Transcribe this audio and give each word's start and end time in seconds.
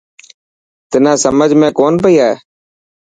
تنان 0.91 1.17
سمجهه 1.23 1.59
۾ 1.65 1.67
ڪون 1.79 1.93
پئي 2.03 2.15
آڻي. 2.27 2.35